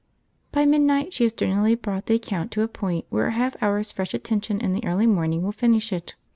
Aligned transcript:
By 0.51 0.65
midnight 0.65 1.13
she 1.13 1.25
has 1.25 1.31
generally 1.31 1.75
brought 1.75 2.07
the 2.07 2.15
account 2.15 2.49
to 2.53 2.63
a 2.63 2.67
point 2.67 3.05
where 3.09 3.27
a 3.27 3.33
half 3.33 3.55
hour's 3.61 3.91
fresh 3.91 4.15
attention 4.15 4.59
in 4.59 4.73
the 4.73 4.83
early 4.83 5.05
morning 5.05 5.43
will 5.43 5.51
finish 5.51 5.93
it. 5.93 6.15